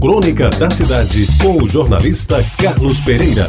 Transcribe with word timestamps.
Crônica 0.00 0.50
da 0.50 0.70
Cidade, 0.70 1.26
com 1.40 1.62
o 1.62 1.68
jornalista 1.68 2.44
Carlos 2.58 3.00
Pereira. 3.00 3.46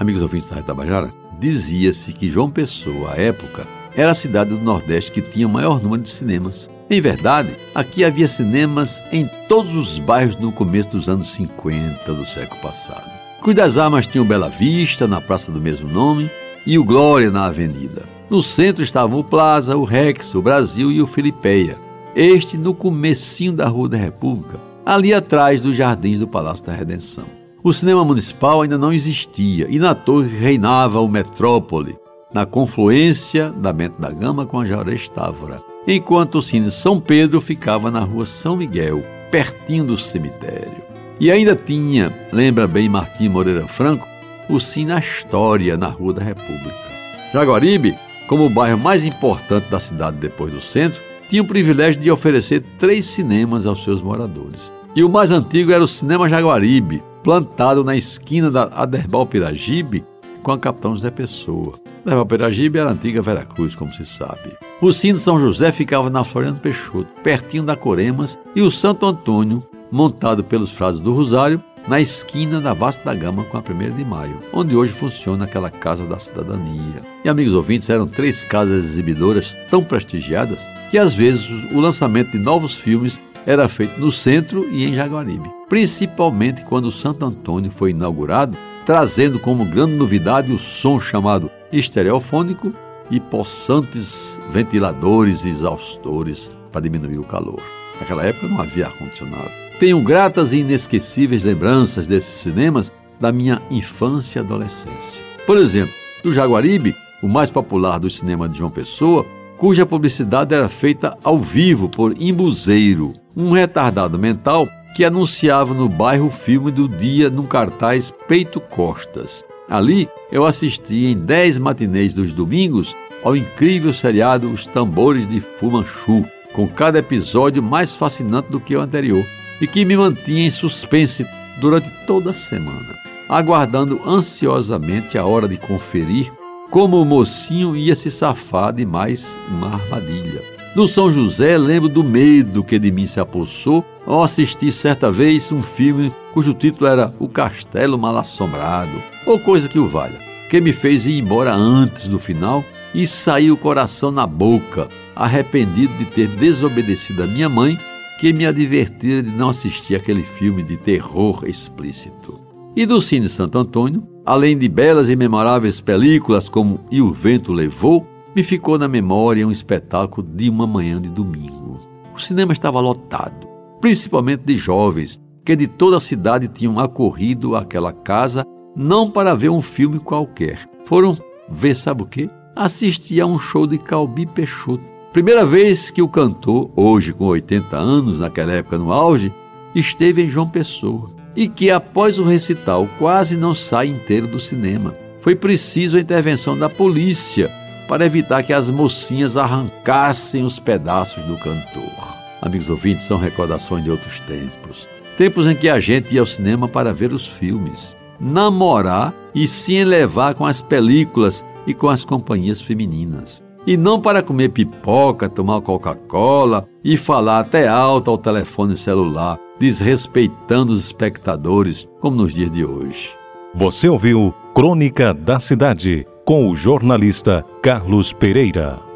Amigos 0.00 0.20
ouvintes 0.20 0.48
da 0.48 0.56
Retabajara, 0.56 1.12
dizia-se 1.38 2.12
que 2.12 2.28
João 2.28 2.50
Pessoa, 2.50 3.12
à 3.12 3.16
época, 3.16 3.68
era 3.94 4.10
a 4.10 4.14
cidade 4.14 4.50
do 4.50 4.58
Nordeste 4.58 5.12
que 5.12 5.22
tinha 5.22 5.46
o 5.46 5.50
maior 5.50 5.80
número 5.80 6.02
de 6.02 6.08
cinemas. 6.08 6.68
Em 6.90 7.00
verdade, 7.00 7.56
aqui 7.72 8.04
havia 8.04 8.26
cinemas 8.26 9.02
em 9.12 9.30
todos 9.48 9.72
os 9.76 9.98
bairros 10.00 10.36
no 10.36 10.50
começo 10.50 10.90
dos 10.90 11.08
anos 11.08 11.28
50 11.28 12.12
do 12.12 12.26
século 12.26 12.60
passado. 12.60 13.10
Cruz 13.40 13.56
das 13.56 13.78
Armas 13.78 14.06
tinha 14.06 14.22
o 14.22 14.26
Bela 14.26 14.48
Vista, 14.48 15.06
na 15.06 15.20
praça 15.20 15.52
do 15.52 15.60
mesmo 15.60 15.88
nome, 15.88 16.28
e 16.66 16.78
o 16.78 16.84
Glória 16.84 17.30
na 17.30 17.46
avenida. 17.46 18.21
No 18.32 18.42
centro 18.42 18.82
estavam 18.82 19.18
o 19.18 19.24
Plaza, 19.24 19.76
o 19.76 19.84
Rex, 19.84 20.34
o 20.34 20.40
Brasil 20.40 20.90
e 20.90 21.02
o 21.02 21.06
Filipeia. 21.06 21.78
Este 22.16 22.56
no 22.56 22.72
comecinho 22.72 23.52
da 23.52 23.68
Rua 23.68 23.90
da 23.90 23.98
República, 23.98 24.58
ali 24.86 25.12
atrás 25.12 25.60
dos 25.60 25.76
jardins 25.76 26.18
do 26.18 26.26
Palácio 26.26 26.64
da 26.64 26.72
Redenção. 26.72 27.26
O 27.62 27.74
cinema 27.74 28.02
municipal 28.02 28.62
ainda 28.62 28.78
não 28.78 28.90
existia 28.90 29.66
e 29.68 29.78
na 29.78 29.94
torre 29.94 30.34
reinava 30.34 30.98
o 30.98 31.08
Metrópole, 31.08 31.94
na 32.32 32.46
confluência 32.46 33.50
da 33.50 33.70
Bento 33.70 34.00
da 34.00 34.10
Gama 34.10 34.46
com 34.46 34.60
a 34.60 34.64
Jaurés 34.64 35.10
Távora 35.10 35.62
enquanto 35.86 36.38
o 36.38 36.42
Cine 36.42 36.70
São 36.70 36.98
Pedro 36.98 37.38
ficava 37.38 37.90
na 37.90 38.00
rua 38.00 38.24
São 38.24 38.56
Miguel, 38.56 39.04
pertinho 39.30 39.84
do 39.84 39.98
cemitério. 39.98 40.82
E 41.20 41.30
ainda 41.30 41.54
tinha, 41.54 42.10
lembra 42.32 42.66
bem 42.66 42.88
Martim 42.88 43.28
Moreira 43.28 43.68
Franco, 43.68 44.08
o 44.48 44.58
Cine 44.58 44.92
Astória, 44.92 45.76
na 45.76 45.88
Rua 45.88 46.14
da 46.14 46.24
República. 46.24 46.92
Jaguaribe, 47.30 47.94
como 48.32 48.46
o 48.46 48.48
bairro 48.48 48.78
mais 48.78 49.04
importante 49.04 49.68
da 49.68 49.78
cidade 49.78 50.16
depois 50.16 50.54
do 50.54 50.62
centro, 50.62 51.02
tinha 51.28 51.42
o 51.42 51.46
privilégio 51.46 52.00
de 52.00 52.10
oferecer 52.10 52.64
três 52.78 53.04
cinemas 53.04 53.66
aos 53.66 53.84
seus 53.84 54.00
moradores. 54.00 54.72
E 54.96 55.04
o 55.04 55.08
mais 55.10 55.30
antigo 55.30 55.70
era 55.70 55.84
o 55.84 55.86
Cinema 55.86 56.30
Jaguaribe, 56.30 57.02
plantado 57.22 57.84
na 57.84 57.94
esquina 57.94 58.50
da 58.50 58.70
Aderbal 58.72 59.26
Piragibe 59.26 60.02
com 60.42 60.50
a 60.50 60.58
Capitão 60.58 60.94
José 60.94 61.10
Pessoa. 61.10 61.74
Leva 62.06 62.24
Peragibe 62.24 62.78
era 62.78 62.88
a 62.88 62.92
antiga 62.94 63.20
Veracruz, 63.20 63.76
como 63.76 63.92
se 63.92 64.06
sabe. 64.06 64.56
O 64.80 64.94
Cine 64.94 65.18
São 65.18 65.38
José 65.38 65.70
ficava 65.70 66.08
na 66.08 66.24
Floriano 66.24 66.58
Peixoto, 66.58 67.12
pertinho 67.22 67.64
da 67.64 67.76
Coremas, 67.76 68.38
e 68.56 68.62
o 68.62 68.70
Santo 68.70 69.04
Antônio, 69.04 69.62
montado 69.90 70.42
pelos 70.42 70.72
frades 70.72 71.00
do 71.00 71.12
Rosário, 71.12 71.62
na 71.86 72.00
esquina 72.00 72.60
da 72.60 72.72
Vasta 72.72 73.04
da 73.04 73.14
Gama 73.14 73.44
com 73.44 73.56
a 73.56 73.60
1 73.60 73.96
de 73.96 74.04
Maio, 74.04 74.40
onde 74.52 74.76
hoje 74.76 74.92
funciona 74.92 75.44
aquela 75.44 75.70
Casa 75.70 76.06
da 76.06 76.18
Cidadania. 76.18 77.02
E, 77.24 77.28
amigos 77.28 77.54
ouvintes, 77.54 77.90
eram 77.90 78.06
três 78.06 78.44
casas 78.44 78.84
exibidoras 78.84 79.56
tão 79.68 79.82
prestigiadas 79.82 80.60
que, 80.90 80.98
às 80.98 81.14
vezes, 81.14 81.44
o 81.72 81.80
lançamento 81.80 82.32
de 82.32 82.38
novos 82.38 82.74
filmes 82.76 83.20
era 83.44 83.68
feito 83.68 83.98
no 84.00 84.12
centro 84.12 84.68
e 84.70 84.84
em 84.84 84.94
Jaguaribe, 84.94 85.50
principalmente 85.68 86.64
quando 86.64 86.86
o 86.86 86.92
Santo 86.92 87.24
Antônio 87.24 87.70
foi 87.70 87.90
inaugurado, 87.90 88.56
trazendo 88.86 89.38
como 89.38 89.64
grande 89.64 89.94
novidade 89.94 90.52
o 90.52 90.58
som 90.58 91.00
chamado 91.00 91.50
estereofônico 91.72 92.72
e 93.10 93.18
possantes 93.18 94.40
ventiladores 94.50 95.44
e 95.44 95.48
exaustores 95.48 96.48
para 96.70 96.80
diminuir 96.80 97.18
o 97.18 97.24
calor. 97.24 97.60
Naquela 98.00 98.24
época 98.24 98.48
não 98.48 98.60
havia 98.60 98.86
ar-condicionado. 98.86 99.71
Tenho 99.82 100.00
gratas 100.00 100.52
e 100.52 100.58
inesquecíveis 100.58 101.42
lembranças 101.42 102.06
desses 102.06 102.36
cinemas 102.36 102.92
da 103.18 103.32
minha 103.32 103.60
infância 103.68 104.38
e 104.38 104.40
adolescência. 104.40 105.20
Por 105.44 105.58
exemplo, 105.58 105.92
do 106.22 106.32
Jaguaribe, 106.32 106.94
o 107.20 107.26
mais 107.26 107.50
popular 107.50 107.98
do 107.98 108.08
cinema 108.08 108.48
de 108.48 108.58
João 108.58 108.70
Pessoa, 108.70 109.26
cuja 109.58 109.84
publicidade 109.84 110.54
era 110.54 110.68
feita 110.68 111.18
ao 111.24 111.36
vivo 111.36 111.88
por 111.88 112.14
Imbuzeiro, 112.16 113.14
um 113.36 113.50
retardado 113.50 114.16
mental 114.20 114.68
que 114.94 115.04
anunciava 115.04 115.74
no 115.74 115.88
bairro 115.88 116.26
o 116.26 116.30
filme 116.30 116.70
do 116.70 116.88
dia 116.88 117.28
num 117.28 117.42
cartaz 117.42 118.14
Peito 118.28 118.60
Costas. 118.60 119.44
Ali 119.68 120.08
eu 120.30 120.46
assisti 120.46 121.06
em 121.06 121.18
dez 121.18 121.58
matinês 121.58 122.14
dos 122.14 122.32
domingos 122.32 122.94
ao 123.24 123.34
incrível 123.34 123.92
seriado 123.92 124.48
Os 124.48 124.64
Tambores 124.64 125.28
de 125.28 125.40
Fumanchu, 125.40 126.24
com 126.52 126.68
cada 126.68 127.00
episódio 127.00 127.60
mais 127.60 127.96
fascinante 127.96 128.48
do 128.48 128.60
que 128.60 128.76
o 128.76 128.80
anterior 128.80 129.26
e 129.62 129.66
que 129.68 129.84
me 129.84 129.96
mantinha 129.96 130.44
em 130.44 130.50
suspense 130.50 131.24
durante 131.60 131.88
toda 132.04 132.30
a 132.30 132.34
semana, 132.34 132.98
aguardando 133.28 134.00
ansiosamente 134.04 135.16
a 135.16 135.24
hora 135.24 135.46
de 135.46 135.56
conferir 135.56 136.32
como 136.68 137.00
o 137.00 137.04
mocinho 137.04 137.76
ia 137.76 137.94
se 137.94 138.10
safar 138.10 138.72
de 138.72 138.84
mais 138.84 139.36
uma 139.48 139.74
armadilha. 139.74 140.42
No 140.74 140.88
São 140.88 141.12
José, 141.12 141.56
lembro 141.56 141.88
do 141.88 142.02
medo 142.02 142.64
que 142.64 142.76
de 142.76 142.90
mim 142.90 143.06
se 143.06 143.20
apossou 143.20 143.84
ao 144.04 144.24
assistir 144.24 144.72
certa 144.72 145.12
vez 145.12 145.52
um 145.52 145.62
filme 145.62 146.12
cujo 146.32 146.54
título 146.54 146.90
era 146.90 147.14
O 147.20 147.28
Castelo 147.28 147.96
Mal 147.96 148.16
Assombrado, 148.16 148.90
ou 149.24 149.38
coisa 149.38 149.68
que 149.68 149.78
o 149.78 149.86
valha, 149.86 150.18
que 150.50 150.60
me 150.60 150.72
fez 150.72 151.06
ir 151.06 151.18
embora 151.18 151.54
antes 151.54 152.08
do 152.08 152.18
final 152.18 152.64
e 152.92 153.06
sair 153.06 153.52
o 153.52 153.56
coração 153.56 154.10
na 154.10 154.26
boca, 154.26 154.88
arrependido 155.14 155.94
de 155.98 156.06
ter 156.06 156.26
desobedecido 156.26 157.22
a 157.22 157.26
minha 157.26 157.48
mãe, 157.48 157.78
que 158.22 158.32
me 158.32 158.46
advertira 158.46 159.20
de 159.20 159.30
não 159.30 159.48
assistir 159.48 159.96
aquele 159.96 160.22
filme 160.22 160.62
de 160.62 160.76
terror 160.76 161.42
explícito. 161.44 162.38
E 162.76 162.86
do 162.86 163.00
Cine 163.00 163.28
Santo 163.28 163.58
Antônio, 163.58 164.06
além 164.24 164.56
de 164.56 164.68
belas 164.68 165.10
e 165.10 165.16
memoráveis 165.16 165.80
películas 165.80 166.48
como 166.48 166.78
E 166.88 167.02
o 167.02 167.10
Vento 167.10 167.52
Levou, 167.52 168.06
me 168.32 168.44
ficou 168.44 168.78
na 168.78 168.86
memória 168.86 169.44
um 169.44 169.50
espetáculo 169.50 170.24
de 170.24 170.48
uma 170.48 170.68
manhã 170.68 171.00
de 171.00 171.08
domingo. 171.08 171.80
O 172.14 172.20
cinema 172.20 172.52
estava 172.52 172.78
lotado, 172.78 173.44
principalmente 173.80 174.44
de 174.44 174.54
jovens, 174.54 175.20
que 175.44 175.56
de 175.56 175.66
toda 175.66 175.96
a 175.96 176.00
cidade 176.00 176.46
tinham 176.46 176.78
acorrido 176.78 177.56
àquela 177.56 177.92
casa 177.92 178.46
não 178.76 179.10
para 179.10 179.34
ver 179.34 179.48
um 179.48 179.60
filme 179.60 179.98
qualquer. 179.98 180.70
Foram 180.84 181.18
ver, 181.50 181.74
sabe 181.74 182.04
o 182.04 182.06
quê? 182.06 182.30
Assistir 182.54 183.20
a 183.20 183.26
um 183.26 183.36
show 183.36 183.66
de 183.66 183.78
Calbi 183.78 184.26
Peixoto. 184.26 184.91
Primeira 185.12 185.44
vez 185.44 185.90
que 185.90 186.00
o 186.00 186.08
cantor, 186.08 186.70
hoje 186.74 187.12
com 187.12 187.26
80 187.26 187.76
anos, 187.76 188.20
naquela 188.20 188.52
época 188.52 188.78
no 188.78 188.90
auge, 188.90 189.30
esteve 189.74 190.22
em 190.22 190.28
João 190.28 190.48
Pessoa. 190.48 191.10
E 191.36 191.48
que 191.48 191.70
após 191.70 192.18
o 192.18 192.24
recital 192.24 192.88
quase 192.98 193.36
não 193.36 193.52
sai 193.52 193.88
inteiro 193.88 194.26
do 194.26 194.40
cinema. 194.40 194.96
Foi 195.20 195.36
preciso 195.36 195.98
a 195.98 196.00
intervenção 196.00 196.58
da 196.58 196.66
polícia 196.66 197.50
para 197.86 198.06
evitar 198.06 198.42
que 198.42 198.54
as 198.54 198.70
mocinhas 198.70 199.36
arrancassem 199.36 200.44
os 200.44 200.58
pedaços 200.58 201.22
do 201.24 201.36
cantor. 201.36 202.16
Amigos 202.40 202.70
ouvintes, 202.70 203.04
são 203.04 203.18
recordações 203.18 203.84
de 203.84 203.90
outros 203.90 204.18
tempos. 204.20 204.88
Tempos 205.18 205.46
em 205.46 205.54
que 205.54 205.68
a 205.68 205.78
gente 205.78 206.14
ia 206.14 206.20
ao 206.20 206.26
cinema 206.26 206.66
para 206.66 206.90
ver 206.90 207.12
os 207.12 207.26
filmes, 207.26 207.94
namorar 208.18 209.14
e 209.34 209.46
se 209.46 209.74
elevar 209.74 210.34
com 210.34 210.46
as 210.46 210.62
películas 210.62 211.44
e 211.66 211.74
com 211.74 211.90
as 211.90 212.02
companhias 212.02 212.62
femininas. 212.62 213.44
E 213.66 213.76
não 213.76 214.00
para 214.00 214.22
comer 214.22 214.48
pipoca, 214.48 215.28
tomar 215.28 215.60
Coca-Cola 215.60 216.68
e 216.82 216.96
falar 216.96 217.40
até 217.40 217.68
alto 217.68 218.10
ao 218.10 218.18
telefone 218.18 218.76
celular, 218.76 219.38
desrespeitando 219.58 220.72
os 220.72 220.84
espectadores, 220.84 221.88
como 222.00 222.16
nos 222.16 222.34
dias 222.34 222.50
de 222.50 222.64
hoje. 222.64 223.10
Você 223.54 223.88
ouviu 223.88 224.34
Crônica 224.54 225.14
da 225.14 225.38
Cidade 225.38 226.06
com 226.24 226.50
o 226.50 226.56
jornalista 226.56 227.44
Carlos 227.62 228.12
Pereira. 228.12 228.91